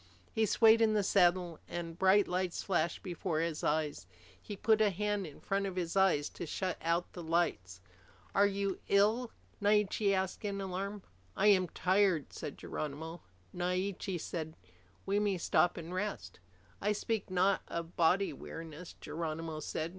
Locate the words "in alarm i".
10.43-11.49